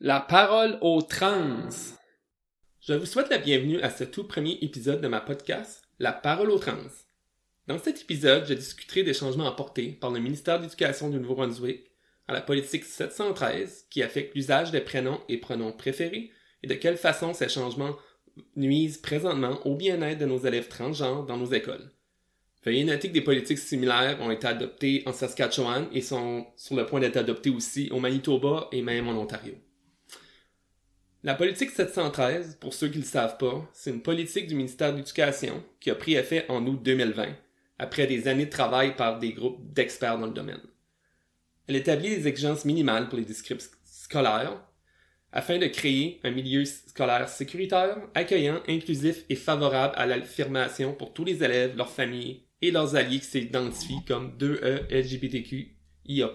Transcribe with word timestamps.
La 0.00 0.20
parole 0.20 0.78
aux 0.80 1.02
trans. 1.02 1.70
Je 2.80 2.92
vous 2.92 3.04
souhaite 3.04 3.30
la 3.30 3.38
bienvenue 3.38 3.80
à 3.80 3.90
ce 3.90 4.04
tout 4.04 4.22
premier 4.22 4.56
épisode 4.60 5.00
de 5.00 5.08
ma 5.08 5.20
podcast, 5.20 5.82
La 5.98 6.12
parole 6.12 6.52
aux 6.52 6.60
trans. 6.60 6.76
Dans 7.66 7.80
cet 7.80 8.02
épisode, 8.02 8.46
je 8.46 8.54
discuterai 8.54 9.02
des 9.02 9.12
changements 9.12 9.48
apportés 9.48 9.88
par 9.88 10.12
le 10.12 10.20
ministère 10.20 10.58
de 10.58 10.62
l'Éducation 10.62 11.10
du 11.10 11.18
Nouveau-Brunswick 11.18 11.90
à 12.28 12.32
la 12.32 12.40
politique 12.40 12.84
713 12.84 13.86
qui 13.90 14.04
affecte 14.04 14.36
l'usage 14.36 14.70
des 14.70 14.82
prénoms 14.82 15.20
et 15.28 15.38
pronoms 15.38 15.72
préférés 15.72 16.30
et 16.62 16.68
de 16.68 16.74
quelle 16.74 16.96
façon 16.96 17.34
ces 17.34 17.48
changements 17.48 17.96
nuisent 18.54 18.98
présentement 18.98 19.66
au 19.66 19.74
bien-être 19.74 20.20
de 20.20 20.26
nos 20.26 20.38
élèves 20.38 20.68
transgenres 20.68 21.26
dans 21.26 21.38
nos 21.38 21.52
écoles. 21.52 21.90
Veuillez 22.64 22.84
noter 22.84 23.08
que 23.08 23.14
des 23.14 23.20
politiques 23.20 23.58
similaires 23.58 24.20
ont 24.20 24.30
été 24.30 24.46
adoptées 24.46 25.02
en 25.06 25.12
Saskatchewan 25.12 25.88
et 25.92 26.02
sont 26.02 26.46
sur 26.54 26.76
le 26.76 26.86
point 26.86 27.00
d'être 27.00 27.16
adoptées 27.16 27.50
aussi 27.50 27.90
au 27.90 27.98
Manitoba 27.98 28.68
et 28.70 28.82
même 28.82 29.08
en 29.08 29.20
Ontario. 29.20 29.54
La 31.24 31.34
politique 31.34 31.70
713, 31.70 32.58
pour 32.60 32.72
ceux 32.72 32.88
qui 32.88 32.98
ne 32.98 33.02
le 33.02 33.08
savent 33.08 33.38
pas, 33.38 33.68
c'est 33.72 33.90
une 33.90 34.02
politique 34.02 34.46
du 34.46 34.54
ministère 34.54 34.92
de 34.92 34.98
l'Éducation 34.98 35.64
qui 35.80 35.90
a 35.90 35.96
pris 35.96 36.14
effet 36.14 36.46
en 36.48 36.64
août 36.64 36.80
2020, 36.80 37.34
après 37.80 38.06
des 38.06 38.28
années 38.28 38.46
de 38.46 38.50
travail 38.50 38.94
par 38.94 39.18
des 39.18 39.32
groupes 39.32 39.60
d'experts 39.72 40.16
dans 40.18 40.26
le 40.26 40.32
domaine. 40.32 40.60
Elle 41.66 41.74
établit 41.74 42.10
des 42.10 42.28
exigences 42.28 42.64
minimales 42.64 43.08
pour 43.08 43.18
les 43.18 43.24
districts 43.24 43.68
scolaires 43.84 44.64
afin 45.32 45.58
de 45.58 45.66
créer 45.66 46.20
un 46.22 46.30
milieu 46.30 46.64
scolaire 46.64 47.28
sécuritaire, 47.28 47.98
accueillant, 48.14 48.62
inclusif 48.68 49.24
et 49.28 49.34
favorable 49.34 49.94
à 49.96 50.06
l'affirmation 50.06 50.94
pour 50.94 51.12
tous 51.12 51.24
les 51.24 51.42
élèves, 51.42 51.76
leurs 51.76 51.90
familles 51.90 52.44
et 52.62 52.70
leurs 52.70 52.94
alliés 52.94 53.18
qui 53.18 53.26
s'identifient 53.26 54.04
comme 54.06 54.38
2E 54.38 54.88
LGBTQIA+. 54.88 56.30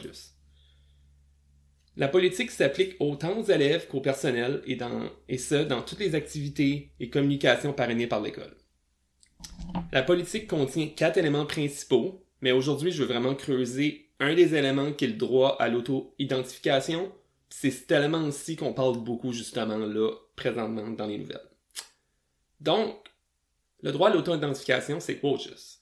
La 1.95 2.07
politique 2.07 2.49
s'applique 2.49 2.95
autant 2.99 3.37
aux 3.37 3.43
élèves 3.43 3.87
qu'au 3.87 4.01
personnel 4.01 4.63
et, 4.65 4.75
dans, 4.75 5.11
ce, 5.29 5.63
dans 5.63 5.83
toutes 5.83 5.99
les 5.99 6.15
activités 6.15 6.91
et 6.99 7.09
communications 7.09 7.73
parrainées 7.73 8.07
par 8.07 8.21
l'école. 8.21 8.55
La 9.91 10.01
politique 10.01 10.47
contient 10.47 10.87
quatre 10.87 11.17
éléments 11.17 11.45
principaux, 11.45 12.25
mais 12.41 12.51
aujourd'hui, 12.51 12.91
je 12.91 13.03
veux 13.03 13.09
vraiment 13.09 13.35
creuser 13.35 14.09
un 14.19 14.33
des 14.33 14.55
éléments 14.55 14.91
qui 14.91 15.05
est 15.05 15.09
le 15.09 15.13
droit 15.13 15.55
à 15.59 15.69
l'auto-identification. 15.69 17.11
C'est 17.49 17.69
cet 17.69 17.91
élément 17.91 18.23
aussi 18.23 18.55
qu'on 18.55 18.73
parle 18.73 18.97
beaucoup 18.97 19.31
justement 19.31 19.77
là, 19.77 20.11
présentement 20.35 20.89
dans 20.89 21.05
les 21.05 21.19
nouvelles. 21.19 21.49
Donc, 22.59 22.95
le 23.83 23.91
droit 23.91 24.09
à 24.09 24.13
l'auto-identification, 24.13 24.99
c'est 24.99 25.19
quoi 25.19 25.37
juste? 25.37 25.81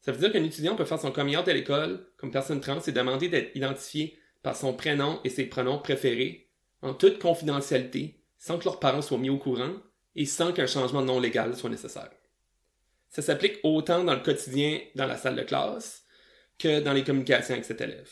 Ça 0.00 0.10
veut 0.10 0.18
dire 0.18 0.32
qu'un 0.32 0.42
étudiant 0.42 0.74
peut 0.74 0.86
faire 0.86 0.98
son 0.98 1.12
coming 1.12 1.36
out 1.36 1.46
à 1.46 1.52
l'école 1.52 2.06
comme 2.16 2.32
personne 2.32 2.60
trans 2.60 2.80
et 2.80 2.92
demander 2.92 3.28
d'être 3.28 3.54
identifié 3.54 4.18
par 4.42 4.56
son 4.56 4.72
prénom 4.72 5.20
et 5.24 5.30
ses 5.30 5.44
pronoms 5.44 5.78
préférés, 5.78 6.50
en 6.82 6.94
toute 6.94 7.18
confidentialité, 7.18 8.22
sans 8.38 8.58
que 8.58 8.64
leurs 8.64 8.80
parents 8.80 9.02
soient 9.02 9.18
mis 9.18 9.30
au 9.30 9.38
courant 9.38 9.74
et 10.16 10.24
sans 10.24 10.52
qu'un 10.52 10.66
changement 10.66 11.02
non 11.02 11.20
légal 11.20 11.56
soit 11.56 11.70
nécessaire. 11.70 12.10
Ça 13.10 13.22
s'applique 13.22 13.58
autant 13.62 14.04
dans 14.04 14.14
le 14.14 14.20
quotidien 14.20 14.80
dans 14.94 15.06
la 15.06 15.16
salle 15.16 15.36
de 15.36 15.42
classe 15.42 16.04
que 16.58 16.80
dans 16.80 16.92
les 16.92 17.04
communications 17.04 17.54
avec 17.54 17.64
cet 17.64 17.80
élève. 17.80 18.10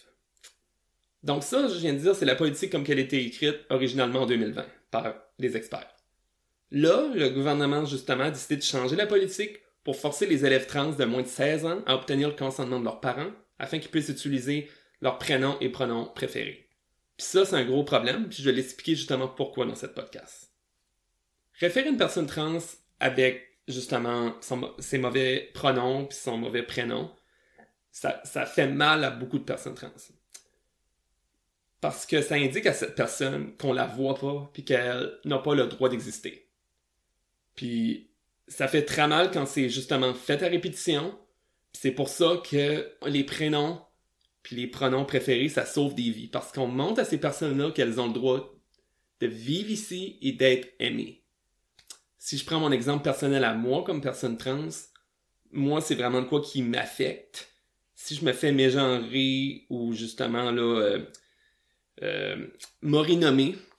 Donc 1.22 1.42
ça, 1.42 1.68
je 1.68 1.78
viens 1.78 1.92
de 1.92 1.98
dire, 1.98 2.14
c'est 2.14 2.24
la 2.24 2.34
politique 2.34 2.70
comme 2.70 2.84
qu'elle 2.84 2.98
été 2.98 3.24
écrite 3.24 3.60
originalement 3.70 4.22
en 4.22 4.26
2020 4.26 4.64
par 4.90 5.14
les 5.38 5.56
experts. 5.56 5.94
Là, 6.70 7.10
le 7.14 7.30
gouvernement, 7.30 7.84
justement, 7.86 8.24
a 8.24 8.30
décidé 8.30 8.56
de 8.56 8.62
changer 8.62 8.96
la 8.96 9.06
politique 9.06 9.58
pour 9.84 9.96
forcer 9.96 10.26
les 10.26 10.44
élèves 10.44 10.66
trans 10.66 10.90
de 10.90 11.04
moins 11.04 11.22
de 11.22 11.28
16 11.28 11.64
ans 11.64 11.82
à 11.86 11.94
obtenir 11.94 12.28
le 12.28 12.34
consentement 12.34 12.78
de 12.78 12.84
leurs 12.84 13.00
parents 13.00 13.30
afin 13.58 13.78
qu'ils 13.78 13.90
puissent 13.90 14.10
utiliser 14.10 14.68
leurs 15.00 15.18
prénoms 15.18 15.58
et 15.60 15.68
pronoms 15.68 16.06
préférés. 16.06 16.68
Puis 17.16 17.27
ça, 17.27 17.44
c'est 17.44 17.56
un 17.56 17.64
gros 17.64 17.84
problème, 17.84 18.28
puis 18.28 18.42
je 18.42 18.48
vais 18.48 18.56
l'expliquer 18.56 18.94
justement 18.94 19.28
pourquoi 19.28 19.66
dans 19.66 19.74
cette 19.74 19.94
podcast. 19.94 20.52
Référer 21.54 21.88
une 21.88 21.96
personne 21.96 22.27
trans 22.27 22.58
avec 23.00 23.58
justement 23.66 24.34
ses 24.78 24.98
mauvais 24.98 25.50
pronoms 25.52 26.06
puis 26.06 26.16
son 26.16 26.38
mauvais 26.38 26.62
prénom, 26.62 27.10
ça, 27.91 28.20
ça 28.25 28.47
fait 28.47 28.69
mal 28.69 29.04
à 29.04 29.10
beaucoup 29.10 29.38
de 29.38 29.44
personnes 29.44 29.75
trans. 29.75 29.91
Parce 31.80 32.06
que 32.06 32.22
ça 32.22 32.36
indique 32.36 32.66
à 32.66 32.72
cette 32.72 32.94
personne 32.94 33.56
qu'on 33.56 33.72
la 33.72 33.86
voit 33.86 34.15
pas 34.15 34.50
puis 34.53 34.65
qu'elle 34.65 35.19
n'a 35.25 35.38
pas 35.38 35.54
le 35.54 35.66
droit 35.66 35.88
d'exister. 35.88 36.48
Puis 37.54 38.10
ça 38.47 38.69
fait 38.69 38.84
très 38.84 39.06
mal 39.06 39.30
quand 39.30 39.47
c'est 39.47 39.69
justement 39.69 40.15
fait 40.15 40.42
à 40.42 40.48
répétition. 40.48 41.19
C'est 41.72 41.91
pour 41.91 42.09
ça 42.09 42.41
que 42.48 42.92
les 43.06 43.25
prénoms 43.25 43.80
les 44.50 44.66
pronoms 44.66 45.04
préférés, 45.04 45.48
ça 45.48 45.66
sauve 45.66 45.94
des 45.94 46.10
vies. 46.10 46.28
Parce 46.28 46.53
qu'on 46.53 46.66
montre 46.66 47.00
à 47.00 47.04
ces 47.04 47.19
personnes-là 47.19 47.70
qu'elles 47.70 48.00
ont 48.00 48.06
le 48.06 48.12
droit 48.12 48.54
de 49.20 49.26
vivre 49.26 49.70
ici 49.70 50.19
et 50.22 50.32
d'être 50.32 50.69
aimées. 50.78 51.25
Si 52.19 52.38
je 52.38 52.44
prends 52.44 52.60
mon 52.60 52.72
exemple 52.72 53.03
personnel 53.03 53.44
à 53.44 53.54
moi 53.54 53.84
comme 53.84 54.00
personne 54.00 54.36
trans, 54.36 54.69
moi, 55.53 55.81
c'est 55.81 55.94
vraiment 55.94 56.25
quoi 56.25 56.41
qui 56.41 56.62
m'affecte. 56.62 57.48
Si 57.94 58.14
je 58.14 58.25
me 58.25 58.32
fais 58.32 58.53
mégenrer 58.53 59.66
ou 59.70 59.92
justement 59.92 60.50
là, 60.50 60.62
euh, 60.62 61.04
euh, 62.03 62.47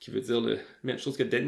qui 0.00 0.10
veut 0.10 0.20
dire 0.20 0.40
la 0.40 0.56
même 0.82 0.98
chose 0.98 1.16
que 1.16 1.22
dead 1.22 1.46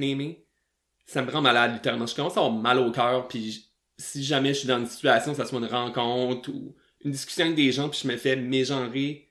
ça 1.05 1.23
me 1.23 1.31
rend 1.31 1.43
malade 1.43 1.75
littéralement. 1.75 2.07
Je 2.07 2.15
commence 2.15 2.37
à 2.37 2.41
avoir 2.41 2.53
mal 2.53 2.79
au 2.79 2.91
cœur, 2.91 3.29
puis 3.29 3.69
si 3.99 4.25
jamais 4.25 4.55
je 4.55 4.61
suis 4.61 4.69
dans 4.69 4.79
une 4.79 4.87
situation, 4.87 5.35
ça 5.35 5.45
soit 5.45 5.59
une 5.59 5.67
rencontre 5.67 6.51
ou 6.51 6.75
une 7.05 7.13
discussion 7.13 7.45
avec 7.45 7.57
des 7.57 7.73
gens 7.73 7.89
puis 7.89 8.01
je 8.03 8.09
me 8.09 8.17
fais 8.17 8.37
mégenrer 8.37 9.29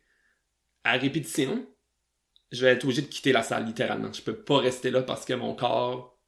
à 0.83 0.93
répétition, 0.93 1.65
je 2.51 2.65
vais 2.65 2.73
être 2.73 2.83
obligé 2.83 3.01
de 3.01 3.07
quitter 3.07 3.31
la 3.31 3.43
salle 3.43 3.65
littéralement. 3.65 4.11
Je 4.11 4.21
peux 4.21 4.35
pas 4.35 4.57
rester 4.57 4.91
là 4.91 5.03
parce 5.03 5.25
que 5.25 5.33
mon 5.33 5.55
corps 5.55 6.19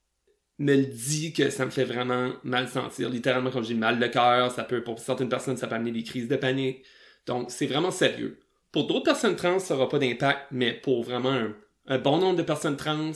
me 0.59 0.75
le 0.75 0.85
dit 0.85 1.33
que 1.33 1.49
ça 1.49 1.65
me 1.65 1.71
fait 1.71 1.83
vraiment 1.83 2.31
mal 2.43 2.67
sentir. 2.67 3.09
Littéralement, 3.09 3.51
comme 3.51 3.63
j'ai 3.63 3.73
mal 3.73 3.99
de 3.99 4.07
cœur, 4.07 4.51
ça 4.51 4.63
peut, 4.63 4.83
pour 4.83 4.99
certaines 4.99 5.29
personnes, 5.29 5.57
ça 5.57 5.67
peut 5.67 5.75
amener 5.75 5.91
des 5.91 6.03
crises 6.03 6.27
de 6.27 6.35
panique. 6.35 6.83
Donc, 7.25 7.51
c'est 7.51 7.65
vraiment 7.65 7.91
sérieux. 7.91 8.39
Pour 8.71 8.87
d'autres 8.87 9.03
personnes 9.03 9.35
trans, 9.35 9.59
ça 9.59 9.73
n'aura 9.73 9.89
pas 9.89 9.99
d'impact, 9.99 10.47
mais 10.51 10.73
pour 10.73 11.03
vraiment 11.03 11.31
un, 11.31 11.55
un, 11.87 11.97
bon 11.97 12.17
nombre 12.17 12.37
de 12.37 12.43
personnes 12.43 12.77
trans, 12.77 13.11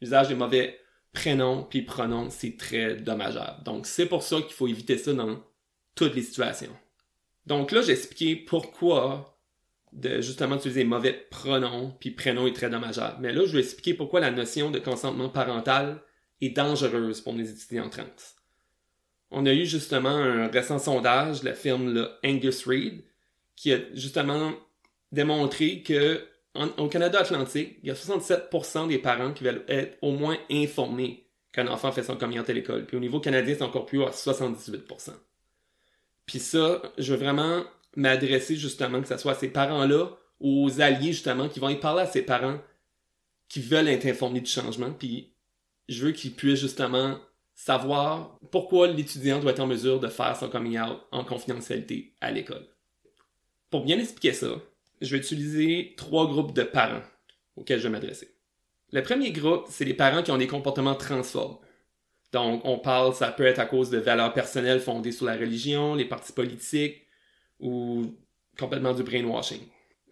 l'usage 0.00 0.28
des 0.28 0.34
mauvais 0.34 0.78
prénoms 1.12 1.64
puis 1.68 1.82
pronoms, 1.82 2.30
c'est 2.30 2.56
très 2.56 2.96
dommageable. 2.96 3.62
Donc, 3.64 3.86
c'est 3.86 4.06
pour 4.06 4.22
ça 4.22 4.36
qu'il 4.42 4.52
faut 4.52 4.68
éviter 4.68 4.98
ça 4.98 5.12
dans 5.12 5.42
toutes 5.94 6.14
les 6.14 6.22
situations. 6.22 6.74
Donc 7.50 7.72
là, 7.72 7.82
j'ai 7.82 7.90
expliqué 7.90 8.36
pourquoi 8.36 9.36
de 9.92 10.20
justement 10.20 10.54
utiliser 10.54 10.84
mauvais 10.84 11.26
pronoms 11.32 11.92
puis 11.98 12.12
prénoms 12.12 12.46
est 12.46 12.52
très 12.52 12.70
dommageable. 12.70 13.16
Mais 13.18 13.32
là, 13.32 13.44
je 13.44 13.52
vais 13.52 13.58
expliquer 13.58 13.92
pourquoi 13.92 14.20
la 14.20 14.30
notion 14.30 14.70
de 14.70 14.78
consentement 14.78 15.28
parental 15.28 16.00
est 16.40 16.50
dangereuse 16.50 17.20
pour 17.20 17.32
les 17.32 17.50
étudiants 17.50 17.90
trans. 17.90 18.04
On 19.32 19.46
a 19.46 19.52
eu 19.52 19.66
justement 19.66 20.10
un 20.10 20.46
récent 20.46 20.78
sondage 20.78 21.42
la 21.42 21.54
firme 21.54 22.08
Angus 22.24 22.68
Reid 22.68 23.02
qui 23.56 23.72
a 23.72 23.78
justement 23.94 24.52
démontré 25.10 25.82
que 25.82 26.24
au 26.54 26.86
Canada 26.86 27.18
Atlantique, 27.18 27.78
il 27.82 27.88
y 27.88 27.90
a 27.90 27.94
67% 27.94 28.86
des 28.86 28.98
parents 28.98 29.32
qui 29.32 29.42
veulent 29.42 29.64
être 29.66 29.98
au 30.02 30.12
moins 30.12 30.38
informés 30.52 31.26
qu'un 31.52 31.66
enfant 31.66 31.90
fait 31.90 32.04
son 32.04 32.14
coming 32.14 32.38
à 32.38 32.52
l'école. 32.52 32.86
Puis 32.86 32.96
au 32.96 33.00
niveau 33.00 33.18
canadien, 33.18 33.56
c'est 33.58 33.64
encore 33.64 33.86
plus 33.86 33.98
haut 33.98 34.06
à 34.06 34.12
78%. 34.12 35.14
Puis 36.30 36.38
ça, 36.38 36.80
je 36.96 37.12
veux 37.12 37.18
vraiment 37.18 37.64
m'adresser 37.96 38.54
justement, 38.54 39.02
que 39.02 39.08
ce 39.08 39.16
soit 39.16 39.32
à 39.32 39.34
ces 39.34 39.48
parents-là 39.48 40.10
aux 40.38 40.80
alliés 40.80 41.12
justement 41.12 41.48
qui 41.48 41.58
vont 41.58 41.70
y 41.70 41.74
parler 41.74 42.02
à 42.02 42.06
ces 42.06 42.22
parents 42.22 42.60
qui 43.48 43.60
veulent 43.60 43.88
être 43.88 44.06
informés 44.06 44.40
du 44.40 44.48
changement. 44.48 44.92
Puis 44.92 45.34
je 45.88 46.06
veux 46.06 46.12
qu'ils 46.12 46.32
puissent 46.32 46.60
justement 46.60 47.18
savoir 47.56 48.38
pourquoi 48.52 48.86
l'étudiant 48.86 49.40
doit 49.40 49.50
être 49.50 49.58
en 49.58 49.66
mesure 49.66 49.98
de 49.98 50.06
faire 50.06 50.36
son 50.36 50.48
coming 50.48 50.78
out 50.78 51.00
en 51.10 51.24
confidentialité 51.24 52.14
à 52.20 52.30
l'école. 52.30 52.64
Pour 53.68 53.82
bien 53.82 53.98
expliquer 53.98 54.32
ça, 54.32 54.52
je 55.00 55.10
vais 55.10 55.18
utiliser 55.18 55.94
trois 55.96 56.28
groupes 56.28 56.54
de 56.54 56.62
parents 56.62 57.02
auxquels 57.56 57.80
je 57.80 57.88
vais 57.88 57.92
m'adresser. 57.92 58.36
Le 58.92 59.02
premier 59.02 59.32
groupe, 59.32 59.66
c'est 59.68 59.84
les 59.84 59.94
parents 59.94 60.22
qui 60.22 60.30
ont 60.30 60.38
des 60.38 60.46
comportements 60.46 60.94
transphobes. 60.94 61.58
Donc, 62.32 62.62
on 62.64 62.78
parle, 62.78 63.14
ça 63.14 63.32
peut 63.32 63.44
être 63.44 63.58
à 63.58 63.66
cause 63.66 63.90
de 63.90 63.98
valeurs 63.98 64.32
personnelles 64.32 64.80
fondées 64.80 65.12
sur 65.12 65.26
la 65.26 65.36
religion, 65.36 65.94
les 65.94 66.04
partis 66.04 66.32
politiques 66.32 67.06
ou 67.58 68.14
complètement 68.58 68.94
du 68.94 69.02
brainwashing. 69.02 69.60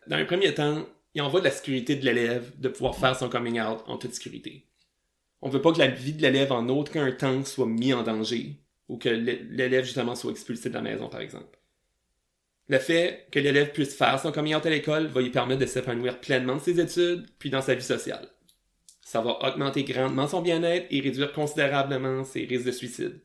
Dans 0.07 0.17
un 0.17 0.25
premier 0.25 0.53
temps, 0.55 0.85
il 1.15 1.23
en 1.23 1.29
va 1.29 1.39
de 1.39 1.45
la 1.45 1.51
sécurité 1.51 1.97
de 1.97 2.05
l'élève 2.05 2.53
de 2.59 2.69
pouvoir 2.69 2.97
faire 2.97 3.17
son 3.17 3.29
coming 3.29 3.61
out 3.61 3.81
en 3.87 3.97
toute 3.99 4.15
sécurité. 4.15 4.67
On 5.41 5.49
veut 5.49 5.63
pas 5.63 5.73
que 5.73 5.79
la 5.79 5.89
vie 5.89 6.13
de 6.13 6.23
l'élève 6.23 6.51
en 6.51 6.69
aucun 6.69 7.11
temps 7.13 7.45
soit 7.45 7.67
mise 7.67 7.95
en 7.95 8.03
danger 8.03 8.57
ou 8.89 8.97
que 8.97 9.09
l'élève 9.09 9.85
justement 9.85 10.15
soit 10.15 10.33
expulsé 10.33 10.71
de 10.71 10.75
la 10.75 10.83
maison, 10.83 11.09
par 11.09 11.21
exemple. 11.21 11.59
Le 12.69 12.79
fait 12.79 13.27
que 13.31 13.39
l'élève 13.39 13.73
puisse 13.73 13.95
faire 13.95 14.21
son 14.21 14.33
coming 14.33 14.55
out 14.55 14.67
à 14.67 14.71
l'école 14.71 15.07
va 15.07 15.21
lui 15.21 15.31
permettre 15.31 15.61
de 15.61 15.67
s'épanouir 15.67 16.21
pleinement 16.21 16.57
de 16.57 16.61
ses 16.61 16.81
études 16.81 17.27
puis 17.39 17.51
dans 17.51 17.63
sa 17.63 17.75
vie 17.75 17.83
sociale 17.83 18.29
ça 19.09 19.23
va 19.23 19.39
augmenter 19.49 19.85
grandement 19.85 20.29
son 20.29 20.43
bien-être 20.43 20.87
et 20.91 21.01
réduire 21.01 21.33
considérablement 21.33 22.25
ses 22.25 22.45
risques 22.45 22.67
de 22.67 22.73
suicide. 22.73 23.23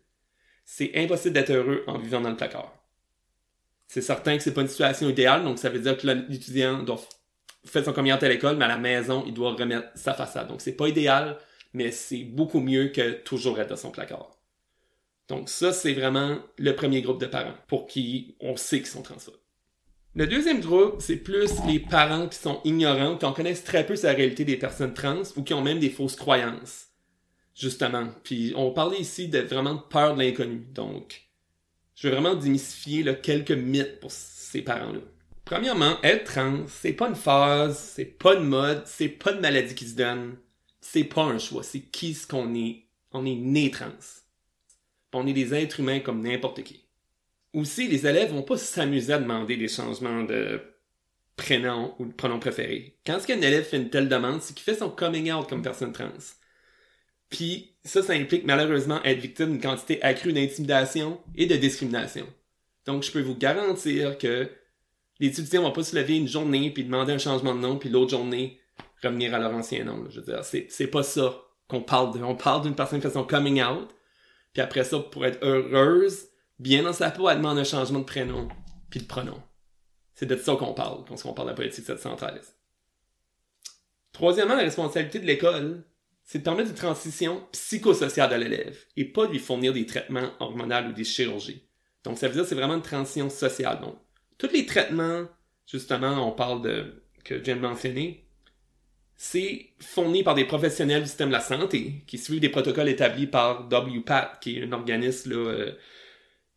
C'est 0.63 0.91
impossible 0.95 1.33
d'être 1.33 1.50
heureux 1.50 1.83
en 1.88 1.97
vivant 1.97 2.21
dans 2.21 2.30
le 2.30 2.38
placard. 2.38 2.74
C'est 3.88 4.01
certain 4.01 4.38
que 4.38 4.44
c'est 4.44 4.53
pas 4.53 4.62
une 4.62 4.69
situation 4.69 5.09
idéale, 5.09 5.44
donc 5.44 5.59
ça 5.59 5.69
veut 5.69 5.80
dire 5.80 5.97
que 5.97 6.07
l'étudiant 6.07 6.83
doit 6.83 7.01
fait 7.65 7.83
son 7.83 7.91
coming 7.91 8.13
à 8.13 8.30
l'école, 8.30 8.56
mais 8.56 8.63
à 8.63 8.69
la 8.69 8.77
maison, 8.77 9.25
il 9.27 9.33
doit 9.33 9.56
remettre 9.56 9.89
sa 9.95 10.13
façade. 10.13 10.47
Donc, 10.47 10.62
c'est 10.62 10.77
pas 10.77 10.88
idéal, 10.88 11.38
mais 11.74 11.91
c'est 11.91 12.24
beaucoup 12.24 12.62
mieux 12.62 12.88
que 12.88 13.21
toujours 13.21 13.59
être 13.59 13.71
dans 13.71 13.75
son 13.75 13.91
placard. 13.91 14.31
Donc, 15.27 15.50
ça, 15.50 15.74
c'est 15.74 15.94
vraiment 15.94 16.38
le 16.57 16.75
premier 16.77 17.01
groupe 17.01 17.19
de 17.19 17.25
parents 17.25 17.56
pour 17.68 17.88
qui 17.88 18.38
on 18.39 18.56
sait 18.56 18.77
qu'ils 18.77 18.88
sont 18.88 19.01
transphobes. 19.01 19.36
Le 20.15 20.27
deuxième 20.27 20.62
groupe, 20.62 20.98
c'est 21.00 21.15
plus 21.15 21.50
les 21.65 21.80
parents 21.80 22.27
qui 22.27 22.38
sont 22.38 22.62
ignorants, 22.65 23.18
qui 23.18 23.25
en 23.25 23.33
connaissent 23.33 23.63
très 23.63 23.83
peu 23.83 23.95
sur 23.95 24.10
la 24.10 24.13
réalité 24.13 24.45
des 24.45 24.57
personnes 24.57 24.94
trans 24.94 25.24
ou 25.36 25.42
qui 25.42 25.56
ont 25.56 25.63
même 25.63 25.80
des 25.80 25.89
fausses 25.89 26.15
croyances. 26.15 26.89
Justement. 27.56 28.10
Puis 28.24 28.54
on 28.56 28.71
parlait 28.71 29.00
ici 29.00 29.27
de 29.27 29.39
vraiment 29.39 29.77
peur 29.77 30.13
de 30.13 30.21
l'inconnu. 30.21 30.68
Donc, 30.71 31.24
je 31.95 32.07
veux 32.07 32.13
vraiment 32.13 32.36
démystifier 32.36 33.04
quelques 33.24 33.51
mythes 33.51 34.00
pour 34.00 34.12
ces 34.12 34.62
parents-là. 34.62 35.00
Premièrement, 35.45 35.98
être 36.04 36.25
trans, 36.25 36.65
c'est 36.68 36.94
pas 36.94 37.10
une 37.10 37.15
phase, 37.15 37.80
c'est 37.95 38.06
pas 38.06 38.36
une 38.36 38.45
mode, 38.45 38.83
c'est 38.86 39.10
pas 39.10 39.33
une 39.33 39.42
maladie 39.42 39.74
qui 39.74 39.88
se 39.88 39.95
donne, 39.95 40.38
c'est 40.80 41.04
pas 41.06 41.24
un 41.24 41.39
choix, 41.39 41.63
c'est 41.63 41.81
qui 41.81 42.13
ce 42.13 42.27
qu'on 42.27 42.54
est. 42.54 42.83
On 43.13 43.25
est 43.25 43.36
né 43.36 43.71
trans. 43.71 43.88
On 45.12 45.25
est 45.25 45.33
des 45.33 45.56
êtres 45.56 45.80
humains 45.80 46.00
comme 46.01 46.21
n'importe 46.21 46.63
qui. 46.63 46.86
Aussi, 47.53 47.88
les 47.88 48.07
élèves 48.07 48.31
vont 48.31 48.44
pas 48.44 48.57
s'amuser 48.57 49.13
à 49.13 49.19
demander 49.19 49.57
des 49.57 49.67
changements 49.67 50.23
de 50.23 50.61
prénom 51.35 51.95
ou 52.00 52.05
de 52.05 52.13
pronom 52.13 52.39
préféré. 52.39 53.00
Quand 53.05 53.19
ce 53.19 53.27
qu'un 53.27 53.41
élève 53.41 53.63
fait 53.63 53.77
une 53.77 53.89
telle 53.89 54.09
demande, 54.09 54.41
c'est 54.41 54.53
qu'il 54.53 54.63
fait 54.63 54.79
son 54.79 54.89
coming 54.89 55.31
out 55.31 55.47
comme 55.47 55.61
personne 55.61 55.94
trans. 55.94 56.09
Puis 57.29 57.75
ça, 57.83 58.03
ça 58.03 58.13
implique 58.13 58.45
malheureusement 58.45 59.01
être 59.03 59.19
victime 59.19 59.51
d'une 59.53 59.61
quantité 59.61 60.01
accrue 60.03 60.33
d'intimidation 60.33 61.19
et 61.35 61.45
de 61.45 61.55
discrimination. 61.55 62.27
Donc, 62.85 63.03
je 63.03 63.11
peux 63.11 63.21
vous 63.21 63.35
garantir 63.35 64.17
que 64.17 64.50
les 65.19 65.27
étudiants 65.27 65.63
vont 65.63 65.71
pas 65.71 65.83
se 65.83 65.95
lever 65.95 66.17
une 66.17 66.27
journée 66.27 66.71
puis 66.71 66.83
demander 66.83 67.13
un 67.13 67.17
changement 67.17 67.55
de 67.55 67.59
nom 67.59 67.77
puis 67.77 67.89
l'autre 67.89 68.11
journée 68.11 68.59
revenir 69.01 69.33
à 69.33 69.39
leur 69.39 69.53
ancien 69.53 69.83
nom. 69.83 70.05
Je 70.09 70.19
veux 70.19 70.25
dire, 70.25 70.44
c'est, 70.44 70.67
c'est 70.69 70.88
pas 70.88 71.03
ça 71.03 71.41
qu'on 71.67 71.81
parle 71.81 72.13
de. 72.17 72.23
On 72.23 72.35
parle 72.35 72.63
d'une 72.63 72.75
personne 72.75 73.00
qui 73.00 73.07
fait 73.07 73.13
son 73.13 73.23
coming 73.23 73.61
out 73.61 73.89
puis 74.53 74.61
après 74.61 74.83
ça, 74.83 75.00
pour 75.00 75.25
être 75.25 75.39
heureuse, 75.44 76.27
bien 76.63 76.81
dans 76.81 76.94
sa 76.94 77.12
peau, 77.12 77.30
elle 77.30 77.38
demande 77.38 77.60
un 77.60 77.63
changement 77.63 78.00
de 78.00 78.06
prénom 78.06 78.48
puis 78.89 79.01
de 79.01 79.06
pronom. 79.06 79.42
C'est 80.15 80.25
de 80.25 80.36
ça 80.36 80.56
qu'on 80.56 80.74
parle 80.74 81.04
quand 81.06 81.15
on 81.25 81.33
parle 81.33 81.48
de 81.50 81.51
la 81.51 81.56
politique 81.56 81.86
713. 81.86 82.56
Troisièmement, 84.12 84.56
la 84.56 84.63
responsabilité 84.63 85.19
de 85.19 85.25
l'école, 85.25 85.83
c'est 86.24 86.39
de 86.39 86.44
permettre 86.44 86.69
une 86.69 86.75
transition 86.75 87.45
psychosociale 87.51 88.30
de 88.30 88.36
l'élève 88.36 88.77
et 88.95 89.06
pas 89.06 89.27
de 89.27 89.31
lui 89.31 89.39
fournir 89.39 89.74
des 89.74 89.86
traitements 89.86 90.30
hormonaux 90.39 90.89
ou 90.89 90.94
des 90.94 91.04
chirurgies. 91.04 91.68
Donc, 92.04 92.18
ça 92.18 92.27
veut 92.27 92.33
dire 92.33 92.44
que 92.44 92.50
c'est 92.50 92.56
vraiment 92.56 92.75
une 92.75 92.81
transition 92.81 93.30
sociale. 93.30 93.81
Donc, 93.81 93.98
tous 94.38 94.51
les 94.54 94.65
traitements, 94.65 95.25
justement, 95.65 96.27
on 96.27 96.31
parle 96.31 96.62
de, 96.62 97.04
que 97.24 97.38
je 97.38 97.44
viens 97.44 97.56
de 97.56 97.62
mentionner, 97.62 98.27
c'est 99.15 99.71
fourni 99.80 100.24
par 100.24 100.36
des 100.36 100.45
professionnels 100.45 101.01
du 101.01 101.07
système 101.07 101.30
de 101.30 101.33
la 101.33 101.39
santé 101.39 102.04
qui 102.07 102.18
suivent 102.18 102.39
des 102.39 102.50
protocoles 102.50 102.89
établis 102.89 103.27
par 103.27 103.68
WPAT, 103.68 104.38
qui 104.42 104.60
est 104.60 104.63
un 104.63 104.71
organisme 104.71 105.31
là, 105.31 105.50
euh, 105.50 105.71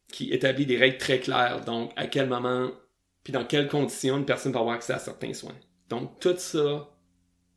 qui 0.09 0.33
établit 0.33 0.67
des 0.67 0.77
règles 0.77 0.99
très 0.99 1.21
claires. 1.21 1.65
Donc, 1.65 1.93
à 1.97 2.07
quel 2.07 2.29
moment, 2.29 2.71
puis 3.25 3.33
dans 3.33 3.45
quelles 3.45 3.69
conditions 3.69 4.19
une 4.19 4.25
personne 4.25 4.53
peut 4.53 4.59
avoir 4.59 4.77
accès 4.77 4.93
à 4.93 4.99
certains 4.99 5.35
soins. 5.35 5.57
Donc, 5.89 6.21
tout 6.21 6.37
ça 6.39 6.91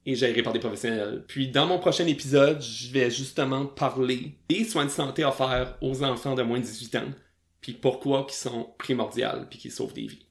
est 0.06 0.16
géré 0.16 0.42
par 0.42 0.54
des 0.54 0.60
professionnels. 0.60 1.25
Puis, 1.28 1.50
dans 1.50 1.68
mon 1.68 1.80
prochain 1.80 2.07
épisode, 2.07 2.62
je 2.62 2.92
vais 2.92 3.10
justement 3.10 3.66
parler 3.66 4.38
des 4.50 4.63
soins 4.63 4.86
de 4.86 4.90
santé 4.90 5.24
offerts 5.24 5.78
aux 5.81 6.04
enfants 6.04 6.36
de 6.36 6.44
moins 6.44 6.60
de 6.60 6.66
18 6.66 6.96
ans, 6.96 7.13
puis 7.62 7.74
pourquoi 7.74 8.25
ils 8.30 8.34
sont 8.34 8.74
primordiaux, 8.78 9.46
puis 9.50 9.60
qu'ils 9.60 9.72
sauvent 9.72 9.94
des 9.94 10.07
vies. 10.07 10.25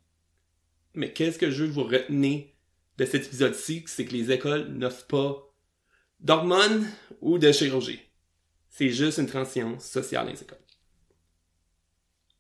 Mais 0.94 1.12
qu'est-ce 1.12 1.38
que 1.38 1.50
je 1.50 1.64
veux 1.64 1.70
vous 1.70 1.84
retenir 1.84 2.44
de 2.98 3.04
cet 3.04 3.26
épisode-ci, 3.26 3.84
c'est 3.86 4.04
que 4.04 4.12
les 4.12 4.32
écoles 4.32 4.68
n'offrent 4.70 5.06
pas 5.06 5.54
d'hormones 6.18 6.84
ou 7.20 7.38
de 7.38 7.52
chirurgie. 7.52 8.00
C'est 8.68 8.90
juste 8.90 9.18
une 9.18 9.26
transition 9.26 9.78
sociale 9.78 10.26
dans 10.26 10.32
les 10.32 10.42
écoles. 10.42 10.58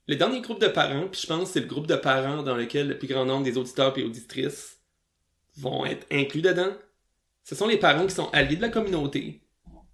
Le 0.08 0.16
dernier 0.16 0.40
groupe 0.40 0.60
de 0.60 0.68
parents, 0.68 1.06
puis 1.06 1.20
je 1.20 1.26
pense 1.26 1.44
que 1.44 1.52
c'est 1.54 1.60
le 1.60 1.66
groupe 1.66 1.86
de 1.86 1.94
parents 1.94 2.42
dans 2.42 2.56
lequel 2.56 2.88
le 2.88 2.98
plus 2.98 3.08
grand 3.08 3.24
nombre 3.24 3.44
des 3.44 3.58
auditeurs 3.58 3.96
et 3.96 4.02
auditrices 4.02 4.80
vont 5.56 5.84
être 5.84 6.06
inclus 6.10 6.42
dedans, 6.42 6.72
ce 7.44 7.54
sont 7.54 7.66
les 7.66 7.78
parents 7.78 8.06
qui 8.06 8.14
sont 8.14 8.30
alliés 8.30 8.56
de 8.56 8.62
la 8.62 8.68
communauté, 8.68 9.42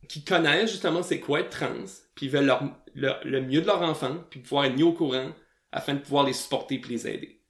qui 0.09 0.25
connaissent 0.25 0.71
justement 0.71 1.03
c'est 1.03 1.21
quoi 1.21 1.41
être 1.41 1.51
trans, 1.51 1.85
puis 2.15 2.29
veulent 2.29 2.53
le 2.95 3.41
mieux 3.43 3.61
de 3.61 3.67
leur 3.67 3.83
enfant, 3.83 4.17
puis 4.31 4.41
pouvoir 4.41 4.65
être 4.65 4.77
mis 4.77 4.83
au 4.83 4.93
courant 4.93 5.33
afin 5.73 5.95
de 5.95 6.01
pouvoir 6.01 6.25
les 6.25 6.33
supporter 6.33 6.77
et 6.77 6.89
les 6.89 7.09
aider. 7.09 7.41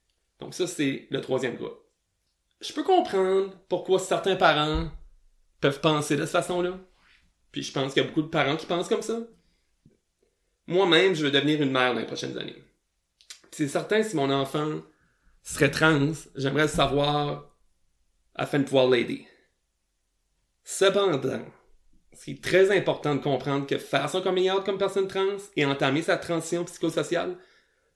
Donc 0.41 0.55
ça, 0.55 0.67
c'est 0.67 1.07
le 1.11 1.21
troisième 1.21 1.57
groupe 1.57 1.85
je 2.65 2.73
peux 2.73 2.83
comprendre 2.83 3.53
pourquoi 3.69 3.99
certains 3.99 4.37
parents 4.37 4.89
peuvent 5.61 5.81
penser 5.81 6.17
de 6.17 6.23
cette 6.23 6.33
façon-là. 6.33 6.79
Puis 7.53 7.63
je 7.63 7.73
pense 7.73 7.93
qu'il 7.93 8.03
y 8.03 8.05
a 8.05 8.09
beaucoup 8.09 8.23
de 8.23 8.29
parents 8.29 8.57
qui 8.57 8.67
pensent 8.67 8.89
comme 8.89 9.03
ça. 9.03 9.19
Moi-même, 10.67 11.15
je 11.15 11.25
veux 11.25 11.31
devenir 11.31 11.63
une 11.63 11.73
mère 11.73 11.95
dans 11.95 12.01
les 12.01 12.07
prochaines 12.07 12.39
années. 12.39 12.63
C'est 13.51 13.69
certain, 13.69 14.03
si 14.03 14.17
mon 14.17 14.31
enfant 14.31 14.83
serait 15.43 15.71
trans, 15.71 16.13
j'aimerais 16.35 16.63
le 16.63 16.69
savoir 16.69 17.51
afin 18.35 18.59
de 18.59 18.65
pouvoir 18.65 18.89
l'aider. 18.89 19.27
Cependant, 20.65 21.45
c'est 22.13 22.41
très 22.41 22.77
important 22.77 23.15
de 23.15 23.21
comprendre 23.21 23.67
que 23.67 23.79
faire 23.79 24.09
son 24.09 24.23
coming 24.23 24.51
out 24.51 24.65
comme 24.65 24.79
personne 24.79 25.09
trans 25.09 25.37
et 25.57 25.67
entamer 25.67 26.03
sa 26.03 26.17
transition 26.17 26.65
psychosociale, 26.65 27.37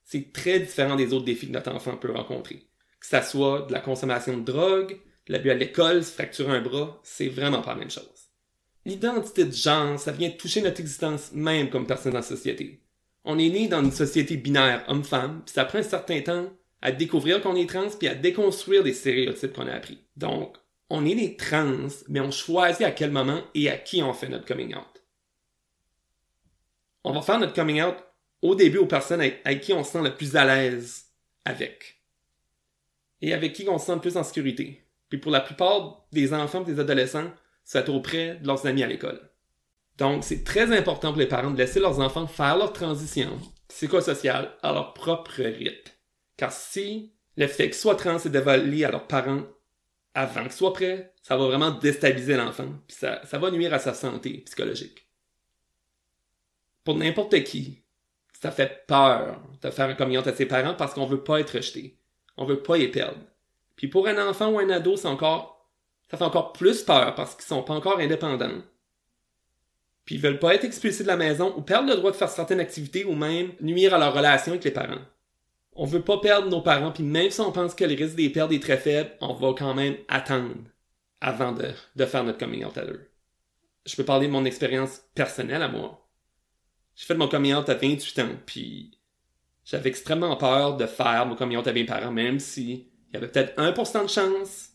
c'est 0.05 0.33
très 0.33 0.61
différent 0.61 0.97
des 0.97 1.13
autres 1.13 1.25
défis 1.25 1.49
que 1.49 1.53
notre 1.53 1.73
enfant 1.73 1.97
peut 1.97 2.13
rencontrer 2.13 2.69
que 3.01 3.07
ça 3.07 3.23
soit 3.23 3.63
de 3.63 3.73
la 3.73 3.81
consommation 3.81 4.37
de 4.37 4.45
drogue, 4.45 5.01
l'abus 5.29 5.51
à 5.51 5.55
l'école, 5.55 6.05
se 6.05 6.13
fracturer 6.13 6.57
un 6.57 6.61
bras, 6.61 7.01
c'est 7.03 7.29
vraiment 7.29 7.63
pas 7.63 7.75
la 7.75 7.81
même 7.81 7.91
chose. 7.91 8.18
L'identité 8.85 9.45
de 9.45 9.53
genre, 9.53 9.99
ça 9.99 10.13
vient 10.13 10.31
toucher 10.31 10.63
notre 10.63 10.81
existence 10.81 11.33
même 11.33 11.71
comme 11.71 11.87
personne 11.87 12.13
dans 12.13 12.19
la 12.19 12.23
société. 12.23 12.81
On 13.25 13.39
est 13.39 13.51
né 13.51 13.69
dans 13.69 13.83
une 13.83 13.93
société 13.93 14.37
binaire 14.37 14.85
homme-femme, 14.89 15.43
puis 15.45 15.53
ça 15.53 15.65
prend 15.65 15.79
un 15.79 15.83
certain 15.83 16.21
temps 16.23 16.51
à 16.81 16.93
découvrir 16.93 17.41
qu'on 17.41 17.57
est 17.57 17.69
trans, 17.69 17.91
puis 17.99 18.09
à 18.09 18.15
déconstruire 18.15 18.83
des 18.83 18.95
stéréotypes 18.95 19.53
qu'on 19.53 19.67
a 19.67 19.75
appris. 19.75 19.99
Donc, 20.17 20.57
on 20.91 21.05
est 21.05 21.15
des 21.15 21.37
trans, 21.37 21.89
mais 22.09 22.21
on 22.21 22.31
choisit 22.31 22.83
à 22.83 22.93
quel 22.93 23.11
moment 23.11 23.43
et 23.55 23.69
à 23.69 23.77
qui 23.77 24.03
on 24.03 24.15
fait 24.15 24.29
notre 24.29 24.47
coming 24.47 24.75
out. 24.75 25.03
On 27.05 27.13
va 27.13 27.23
faire 27.23 27.39
notre 27.39 27.55
coming 27.55 27.83
out 27.83 27.97
au 28.43 28.55
début 28.55 28.79
aux 28.79 28.87
personnes 28.87 29.21
avec 29.21 29.61
qui 29.61 29.73
on 29.73 29.85
se 29.85 29.93
sent 29.93 30.03
le 30.03 30.15
plus 30.15 30.37
à 30.37 30.45
l'aise 30.45 31.07
avec 31.45 31.99
et 33.21 33.33
avec 33.33 33.53
qui 33.53 33.69
on 33.69 33.79
se 33.79 33.87
sent 33.87 33.99
plus 34.01 34.17
en 34.17 34.23
sécurité. 34.23 34.85
Puis 35.09 35.19
pour 35.19 35.33
la 35.33 35.41
plupart 35.41 36.07
des 36.13 36.33
enfants 36.33 36.63
et 36.63 36.73
des 36.73 36.81
adolescents, 36.81 37.31
c'est 37.69 37.91
auprès 37.91 38.37
de 38.37 38.47
leurs 38.47 38.67
amis 38.67 38.83
à 38.83 38.87
l'école. 38.87 39.21
Donc, 39.99 40.25
c'est 40.25 40.43
très 40.43 40.75
important 40.75 41.11
pour 41.11 41.21
les 41.21 41.27
parents 41.27 41.51
de 41.51 41.59
laisser 41.59 41.81
leurs 41.81 42.01
enfants 42.01 42.27
faire 42.27 42.57
leur 42.57 42.73
transition 42.73 43.39
psychosociale 43.69 44.57
à 44.63 44.73
leur 44.73 44.95
propre 44.95 45.43
rythme. 45.43 45.93
Car 46.39 46.51
si 46.51 47.13
le 47.37 47.47
fait 47.47 47.67
qu'ils 47.67 47.75
soient 47.75 47.95
trans 47.95 48.17
est 48.17 48.31
dévoilé 48.31 48.87
à 48.87 48.91
leurs 48.91 49.07
parents 49.07 49.43
avant 50.15 50.45
qu'ils 50.45 50.53
soient 50.53 50.73
prêts, 50.73 51.13
ça 51.23 51.37
va 51.37 51.45
vraiment 51.45 51.71
déstabiliser 51.71 52.39
l'enfant, 52.39 52.73
puis 52.87 52.97
ça, 52.97 53.21
va 53.35 53.51
nuire 53.51 53.75
à 53.75 53.79
sa 53.79 53.93
santé 53.93 54.39
psychologique. 54.47 55.07
Pour 56.85 56.97
n'importe 56.97 57.45
qui, 57.45 57.83
ça 58.41 58.51
fait 58.51 58.87
peur 58.87 59.43
de 59.61 59.69
faire 59.69 59.91
un 59.91 59.95
communion 59.95 60.23
à 60.23 60.33
ses 60.33 60.47
parents 60.47 60.75
parce 60.75 60.95
qu'on 60.95 61.05
veut 61.05 61.23
pas 61.23 61.41
être 61.41 61.57
rejeté. 61.57 61.99
On 62.39 62.47
veut 62.47 62.63
pas 62.63 62.79
les 62.79 62.89
perdre. 62.89 63.21
Puis 63.77 63.89
pour 63.89 64.09
un 64.09 64.27
enfant 64.27 64.49
ou 64.49 64.59
un 64.59 64.71
ado, 64.71 64.97
c'est 64.97 65.07
encore, 65.07 65.58
ça 66.11 66.17
fait 66.17 66.25
encore 66.25 66.53
plus 66.53 66.83
peur 66.83 67.15
parce 67.15 67.35
qu'ils 67.35 67.45
sont 67.45 67.63
pas 67.63 67.75
encore 67.75 67.99
indépendants. 67.99 68.63
Puis 70.05 70.15
ils 70.15 70.21
veulent 70.21 70.39
pas 70.39 70.55
être 70.55 70.65
expulsés 70.65 71.03
de 71.03 71.09
la 71.09 71.17
maison 71.17 71.55
ou 71.57 71.61
perdre 71.61 71.91
le 71.91 71.97
droit 71.97 72.11
de 72.11 72.17
faire 72.17 72.31
certaines 72.31 72.61
activités 72.61 73.05
ou 73.05 73.15
même 73.15 73.53
nuire 73.61 73.93
à 73.93 73.99
leur 73.99 74.15
relation 74.15 74.53
avec 74.53 74.65
les 74.65 74.71
parents. 74.71 75.03
On 75.75 75.85
veut 75.85 76.03
pas 76.03 76.19
perdre 76.19 76.49
nos 76.49 76.63
parents, 76.63 76.91
puis 76.91 77.05
même 77.05 77.31
si 77.31 77.41
on 77.41 77.53
pense 77.53 77.75
que 77.75 77.85
le 77.85 77.95
risque 77.95 78.17
des 78.17 78.31
pertes 78.31 78.53
est 78.53 78.63
très 78.63 78.79
faible, 78.79 79.11
on 79.21 79.35
va 79.35 79.53
quand 79.57 79.75
même 79.75 79.97
attendre 80.09 80.57
avant 81.21 81.53
de, 81.53 81.69
de 81.95 82.07
faire 82.07 82.25
notre 82.25 82.39
coming 82.39 82.65
out 82.65 82.79
à 82.79 82.85
eux. 82.85 83.11
Je 83.85 83.95
peux 83.97 84.05
parler 84.05 84.27
de 84.27 84.33
mon 84.33 84.45
expérience 84.45 85.03
personnelle 85.15 85.63
à 85.63 85.69
moi. 85.69 86.09
J'ai 86.97 87.07
fait 87.07 87.15
mon 87.15 87.29
coming 87.29 87.55
out 87.55 87.69
à 87.69 87.75
28 87.75 88.19
ans, 88.21 88.37
puis 88.45 88.99
j'avais 89.65 89.91
extrêmement 89.91 90.37
peur 90.37 90.79
de 90.79 90.87
faire 90.87 91.27
mon 91.27 91.37
communion 91.37 91.61
à 91.61 91.73
mes 91.73 91.85
parents, 91.85 92.11
même 92.11 92.41
si 92.41 92.89
il 93.11 93.15
y 93.15 93.17
avait 93.19 93.29
peut-être 93.29 93.55
1% 93.61 94.05
de 94.05 94.09
chance 94.09 94.71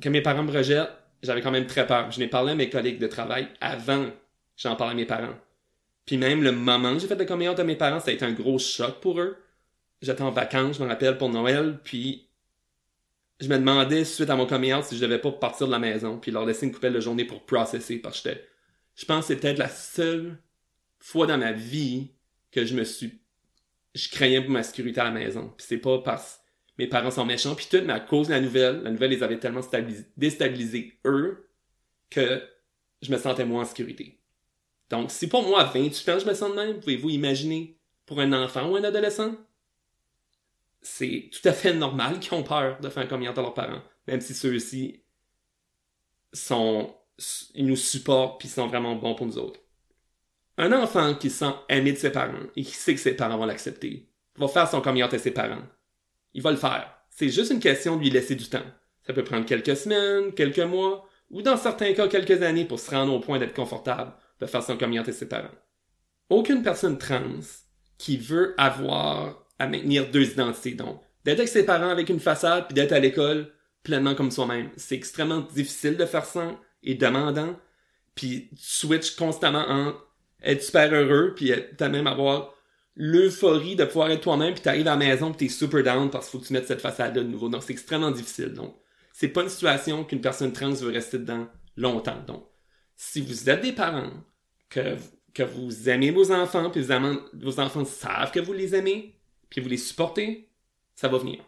que 0.00 0.08
mes 0.08 0.22
parents 0.22 0.42
me 0.42 0.52
rejettent, 0.52 0.90
j'avais 1.22 1.40
quand 1.40 1.50
même 1.50 1.66
très 1.66 1.86
peur. 1.86 2.10
Je 2.10 2.18
n'ai 2.18 2.28
parlé 2.28 2.52
à 2.52 2.54
mes 2.54 2.70
collègues 2.70 2.98
de 2.98 3.06
travail 3.06 3.48
avant 3.60 4.10
j'en 4.56 4.76
parle 4.76 4.90
à 4.90 4.94
mes 4.94 5.06
parents. 5.06 5.38
Puis 6.06 6.16
même 6.16 6.42
le 6.42 6.52
moment 6.52 6.94
que 6.94 7.00
j'ai 7.00 7.06
fait 7.06 7.16
la 7.16 7.24
communion 7.24 7.54
à 7.54 7.64
mes 7.64 7.76
parents, 7.76 8.00
ça 8.00 8.10
a 8.10 8.14
été 8.14 8.24
un 8.24 8.32
gros 8.32 8.58
choc 8.58 9.00
pour 9.00 9.20
eux. 9.20 9.36
J'étais 10.02 10.22
en 10.22 10.30
vacances, 10.30 10.78
je 10.78 10.82
me 10.82 10.88
rappelle, 10.88 11.18
pour 11.18 11.28
Noël, 11.28 11.78
puis 11.82 12.26
je 13.38 13.48
me 13.48 13.58
demandais, 13.58 14.04
suite 14.04 14.30
à 14.30 14.36
mon 14.36 14.46
coming 14.46 14.82
si 14.82 14.96
je 14.96 15.00
devais 15.00 15.18
pas 15.18 15.32
partir 15.32 15.66
de 15.66 15.72
la 15.72 15.78
maison, 15.78 16.18
puis 16.18 16.30
leur 16.30 16.46
laisser 16.46 16.66
une 16.66 16.72
coupelle 16.72 16.92
de 16.92 17.00
journée 17.00 17.24
pour 17.24 17.44
processer, 17.44 17.98
parce 17.98 18.20
que 18.20 18.30
je 18.94 19.04
pense 19.04 19.28
que 19.28 19.34
peut-être 19.34 19.58
la 19.58 19.68
seule 19.68 20.38
fois 20.98 21.26
dans 21.26 21.38
ma 21.38 21.52
vie 21.52 22.10
que 22.50 22.64
je 22.64 22.74
me 22.74 22.84
suis 22.84 23.18
je 23.94 24.08
craignais 24.08 24.40
pour 24.40 24.50
ma 24.50 24.62
sécurité 24.62 25.00
à 25.00 25.04
la 25.04 25.10
maison. 25.10 25.52
Puis 25.56 25.66
c'est 25.68 25.78
pas 25.78 25.98
parce 25.98 26.40
mes 26.80 26.86
parents 26.86 27.10
sont 27.10 27.26
méchants, 27.26 27.54
puis 27.54 27.66
tout, 27.70 27.82
mais 27.84 27.92
à 27.92 28.00
cause 28.00 28.28
de 28.28 28.32
la 28.32 28.40
nouvelle, 28.40 28.80
la 28.82 28.90
nouvelle 28.90 29.10
les 29.10 29.22
avait 29.22 29.38
tellement 29.38 29.60
déstabilisés, 30.16 30.98
eux, 31.04 31.46
que 32.08 32.42
je 33.02 33.12
me 33.12 33.18
sentais 33.18 33.44
moins 33.44 33.64
en 33.64 33.66
sécurité. 33.66 34.18
Donc, 34.88 35.10
si 35.10 35.28
pour 35.28 35.46
moi, 35.46 35.60
à 35.60 35.64
28 35.64 36.08
ans, 36.08 36.18
je 36.18 36.26
me 36.26 36.32
sens 36.32 36.50
de 36.50 36.54
même, 36.54 36.80
pouvez-vous 36.80 37.10
imaginer 37.10 37.76
pour 38.06 38.18
un 38.18 38.32
enfant 38.32 38.70
ou 38.70 38.76
un 38.76 38.84
adolescent? 38.84 39.34
C'est 40.80 41.28
tout 41.30 41.46
à 41.46 41.52
fait 41.52 41.74
normal 41.74 42.18
qu'ils 42.18 42.32
ont 42.32 42.42
peur 42.42 42.80
de 42.80 42.88
faire 42.88 43.06
coming 43.06 43.28
à 43.28 43.34
leurs 43.34 43.52
parents, 43.52 43.82
même 44.06 44.22
si 44.22 44.32
ceux-ci 44.32 45.02
sont, 46.32 46.96
ils 47.54 47.66
nous 47.66 47.76
supportent 47.76 48.40
puis 48.40 48.48
sont 48.48 48.68
vraiment 48.68 48.96
bons 48.96 49.14
pour 49.14 49.26
nous 49.26 49.36
autres. 49.36 49.60
Un 50.56 50.72
enfant 50.72 51.14
qui 51.14 51.28
sent 51.28 51.52
aimé 51.68 51.92
de 51.92 51.98
ses 51.98 52.10
parents 52.10 52.46
et 52.56 52.64
qui 52.64 52.72
sait 52.72 52.94
que 52.94 53.00
ses 53.00 53.16
parents 53.16 53.36
vont 53.36 53.44
l'accepter, 53.44 54.08
va 54.36 54.48
faire 54.48 54.66
son 54.66 54.80
coming 54.80 55.02
à 55.02 55.18
ses 55.18 55.30
parents. 55.30 55.60
Il 56.34 56.42
va 56.42 56.50
le 56.50 56.56
faire. 56.56 56.94
C'est 57.10 57.28
juste 57.28 57.50
une 57.50 57.60
question 57.60 57.96
de 57.96 58.02
lui 58.02 58.10
laisser 58.10 58.34
du 58.34 58.48
temps. 58.48 58.64
Ça 59.06 59.12
peut 59.12 59.24
prendre 59.24 59.46
quelques 59.46 59.76
semaines, 59.76 60.32
quelques 60.32 60.58
mois, 60.58 61.08
ou 61.30 61.42
dans 61.42 61.56
certains 61.56 61.92
cas 61.92 62.08
quelques 62.08 62.42
années 62.42 62.64
pour 62.64 62.80
se 62.80 62.90
rendre 62.90 63.12
au 63.12 63.20
point 63.20 63.38
d'être 63.38 63.54
confortable 63.54 64.12
de 64.40 64.46
faire 64.46 64.62
son 64.62 64.76
coming 64.76 65.04
ses 65.04 65.28
parents. 65.28 65.48
Aucune 66.28 66.62
personne 66.62 66.98
trans 66.98 67.40
qui 67.98 68.16
veut 68.16 68.54
avoir 68.56 69.46
à 69.58 69.66
maintenir 69.66 70.10
deux 70.10 70.32
identités, 70.32 70.72
donc 70.74 71.02
d'être 71.24 71.38
avec 71.38 71.48
ses 71.48 71.66
parents 71.66 71.90
avec 71.90 72.08
une 72.08 72.20
façade 72.20 72.66
puis 72.66 72.74
d'être 72.74 72.92
à 72.92 72.98
l'école 72.98 73.52
pleinement 73.82 74.14
comme 74.14 74.30
soi-même. 74.30 74.70
C'est 74.76 74.94
extrêmement 74.94 75.40
difficile 75.40 75.96
de 75.96 76.06
faire 76.06 76.24
ça 76.24 76.58
et 76.82 76.94
demandant, 76.94 77.58
puis 78.14 78.50
switch 78.56 79.16
constamment 79.16 79.64
en 79.68 79.94
être 80.42 80.62
super 80.62 80.92
heureux 80.92 81.34
puis 81.34 81.52
même 81.80 82.06
avoir 82.06 82.54
l'euphorie 82.96 83.76
de 83.76 83.84
pouvoir 83.84 84.10
être 84.10 84.22
toi-même 84.22 84.54
puis 84.54 84.62
t'arrives 84.62 84.86
à 84.86 84.90
la 84.90 84.96
maison 84.96 85.32
puis 85.32 85.46
t'es 85.46 85.52
super 85.52 85.82
down 85.82 86.10
parce 86.10 86.26
qu'il 86.26 86.32
faut 86.32 86.42
que 86.42 86.48
tu 86.48 86.52
mettes 86.52 86.66
cette 86.66 86.80
façade 86.80 87.14
de 87.14 87.22
nouveau. 87.22 87.48
Donc 87.48 87.62
c'est 87.62 87.72
extrêmement 87.72 88.10
difficile. 88.10 88.52
Donc 88.52 88.76
c'est 89.12 89.28
pas 89.28 89.42
une 89.42 89.48
situation 89.48 90.04
qu'une 90.04 90.20
personne 90.20 90.52
trans 90.52 90.70
veut 90.72 90.90
rester 90.90 91.18
dedans 91.18 91.48
longtemps. 91.76 92.22
Donc 92.26 92.46
si 92.96 93.20
vous 93.20 93.48
êtes 93.48 93.62
des 93.62 93.72
parents 93.72 94.10
que, 94.68 94.96
que 95.34 95.42
vous 95.42 95.88
aimez 95.88 96.10
vos 96.10 96.32
enfants 96.32 96.70
puis 96.70 96.86
vos 97.34 97.60
enfants 97.60 97.84
savent 97.84 98.32
que 98.32 98.40
vous 98.40 98.52
les 98.52 98.74
aimez 98.74 99.20
puis 99.48 99.60
vous 99.60 99.68
les 99.68 99.76
supportez, 99.76 100.48
ça 100.94 101.08
va 101.08 101.18
venir. 101.18 101.44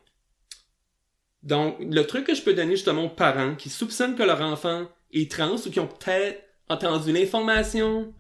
Donc, 1.43 1.77
le 1.81 2.03
truc 2.03 2.27
que 2.27 2.35
je 2.35 2.43
peux 2.43 2.55
donner 2.55 2.77
justement 2.77 3.05
aux 3.05 3.11
parents 3.11 3.57
qui 3.57 3.69
soupçonnent 3.69 4.15
que 4.15 4.23
leur 4.23 4.41
enfant 4.41 4.87
est 5.13 5.31
trans 5.31 5.57
ou 5.57 5.71
qui 5.71 5.81
ont 5.81 5.89
peut-être 5.89 6.43
entendu 6.69 7.13
l'information 7.13 8.15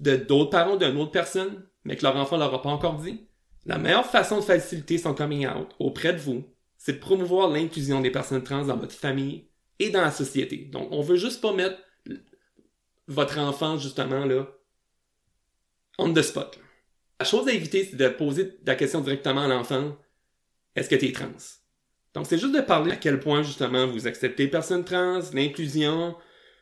de 0.00 0.16
d'autres 0.16 0.50
parents 0.50 0.76
d'une 0.76 0.96
autre 0.98 1.10
personne, 1.10 1.64
mais 1.88 1.96
que 1.96 2.02
leur 2.02 2.16
enfant 2.16 2.36
leur 2.36 2.52
a 2.52 2.60
pas 2.60 2.68
encore 2.68 2.98
dit, 2.98 3.26
la 3.64 3.78
meilleure 3.78 4.04
façon 4.04 4.36
de 4.36 4.44
faciliter 4.44 4.98
son 4.98 5.14
coming 5.14 5.48
out 5.48 5.70
auprès 5.78 6.12
de 6.12 6.18
vous, 6.18 6.44
c'est 6.76 6.92
de 6.92 6.98
promouvoir 6.98 7.48
l'inclusion 7.48 8.02
des 8.02 8.10
personnes 8.10 8.44
trans 8.44 8.66
dans 8.66 8.76
votre 8.76 8.94
famille 8.94 9.48
et 9.78 9.88
dans 9.88 10.02
la 10.02 10.10
société. 10.10 10.68
Donc, 10.70 10.88
on 10.90 11.00
veut 11.00 11.16
juste 11.16 11.40
pas 11.40 11.54
mettre 11.54 11.78
votre 13.06 13.38
enfant, 13.38 13.78
justement, 13.78 14.26
là, 14.26 14.46
on 15.96 16.12
the 16.12 16.20
spot. 16.20 16.60
La 17.18 17.24
chose 17.24 17.48
à 17.48 17.52
éviter, 17.52 17.86
c'est 17.86 17.96
de 17.96 18.08
poser 18.10 18.58
la 18.66 18.74
question 18.74 19.00
directement 19.00 19.44
à 19.44 19.48
l'enfant, 19.48 19.96
est-ce 20.76 20.90
que 20.90 20.94
tu 20.94 21.06
es 21.06 21.12
trans? 21.12 21.28
Donc, 22.12 22.26
c'est 22.26 22.36
juste 22.36 22.54
de 22.54 22.60
parler 22.60 22.92
à 22.92 22.96
quel 22.96 23.18
point, 23.18 23.42
justement, 23.42 23.86
vous 23.86 24.06
acceptez 24.06 24.44
les 24.44 24.50
personnes 24.50 24.84
trans, 24.84 25.20
l'inclusion, 25.32 26.14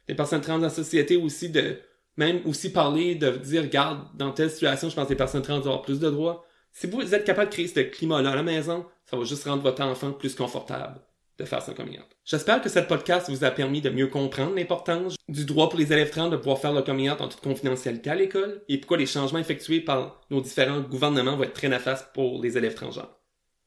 les 0.06 0.14
personnes 0.14 0.40
trans 0.40 0.59
dans 0.59 0.66
la 0.66 0.71
société 0.71 1.16
aussi, 1.16 1.50
de 1.50 1.80
même 2.17 2.41
aussi 2.47 2.73
parler, 2.73 3.15
de 3.15 3.31
dire, 3.31 3.63
regarde, 3.63 4.07
dans 4.15 4.33
telle 4.33 4.51
situation, 4.51 4.89
je 4.89 4.95
pense 4.95 5.05
que 5.07 5.11
les 5.11 5.17
personnes 5.17 5.43
trans 5.43 5.55
doivent 5.55 5.67
avoir 5.67 5.83
plus 5.83 6.01
de 6.01 6.11
droits. 6.11 6.45
Si 6.73 6.87
vous 6.87 7.15
êtes 7.15 7.25
capable 7.25 7.49
de 7.49 7.55
créer 7.55 7.69
ce 7.69 7.81
climat-là 7.81 8.33
à 8.33 8.37
la 8.37 8.43
maison, 8.43 8.87
ça 9.05 9.17
va 9.17 9.25
juste 9.25 9.45
rendre 9.45 9.63
votre 9.63 9.83
enfant 9.83 10.13
plus 10.13 10.35
confortable 10.35 11.01
de 11.39 11.45
faire 11.45 11.63
son 11.63 11.75
coming 11.75 11.99
out. 11.99 12.07
J'espère 12.25 12.63
que 12.63 12.69
cette 12.69 12.89
podcast 12.89 13.29
vous 13.29 13.45
a 13.45 13.51
permis 13.51 13.81
de 13.81 13.91
mieux 13.91 14.07
comprendre 14.07 14.55
l'importance 14.55 15.17
du 15.29 15.45
droit 15.45 15.69
pour 15.69 15.79
les 15.79 15.93
élèves 15.93 16.11
trans 16.11 16.29
de 16.29 16.37
pouvoir 16.37 16.59
faire 16.59 16.73
le 16.73 16.83
coming 16.83 17.11
out 17.11 17.21
en 17.21 17.29
toute 17.29 17.43
confidentialité 17.43 18.11
à 18.11 18.15
l'école 18.15 18.63
et 18.69 18.79
pourquoi 18.79 18.97
les 18.97 19.07
changements 19.07 19.39
effectués 19.39 19.81
par 19.81 20.23
nos 20.31 20.41
différents 20.41 20.81
gouvernements 20.81 21.37
vont 21.37 21.45
être 21.45 21.53
très 21.53 21.69
néfastes 21.69 22.11
pour 22.15 22.43
les 22.43 22.57
élèves 22.57 22.75
transgenres. 22.75 23.21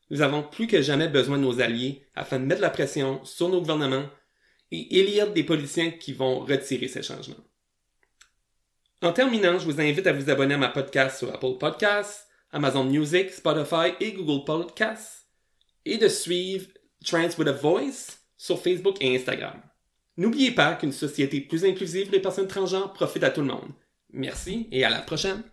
Nous 0.10 0.22
avons 0.22 0.42
plus 0.42 0.66
que 0.66 0.82
jamais 0.82 1.08
besoin 1.08 1.38
de 1.38 1.44
nos 1.44 1.62
alliés 1.62 2.04
afin 2.16 2.40
de 2.40 2.46
mettre 2.46 2.62
la 2.62 2.72
pression 2.72 3.24
sur 3.24 3.50
nos 3.50 3.60
gouvernements 3.60 4.06
et 4.72 5.00
élire 5.00 5.32
des 5.32 5.44
politiciens 5.44 5.92
qui 5.92 6.14
vont 6.14 6.40
retirer 6.40 6.88
ces 6.88 7.04
changements. 7.04 7.36
En 9.02 9.14
terminant, 9.14 9.58
je 9.58 9.64
vous 9.64 9.80
invite 9.80 10.08
à 10.08 10.12
vous 10.12 10.30
abonner 10.30 10.56
à 10.56 10.58
ma 10.58 10.68
podcast 10.68 11.20
sur 11.20 11.34
Apple 11.34 11.58
Podcasts, 11.58 12.28
Amazon 12.52 12.84
Music, 12.84 13.32
Spotify 13.32 13.94
et 14.02 14.12
Google 14.12 14.44
Podcasts 14.44 15.26
et 15.86 15.98
de 15.98 16.10
suivre 16.10 16.68
Trans 17.06 17.30
with 17.38 17.48
a 17.48 17.54
Voice 17.54 18.18
sur 18.36 18.62
Facebook 18.62 18.98
et 19.00 19.16
Instagram. 19.16 19.62
N'oubliez 20.18 20.52
pas 20.52 20.76
qu'une 20.76 20.92
société 20.92 21.40
plus 21.40 21.64
inclusive 21.64 22.10
des 22.10 22.20
personnes 22.20 22.50
transgenres 22.50 22.92
profite 22.92 23.24
à 23.24 23.30
tout 23.30 23.40
le 23.40 23.48
monde. 23.48 23.72
Merci 24.12 24.68
et 24.70 24.84
à 24.84 24.90
la 24.90 25.02
prochaine. 25.02 25.44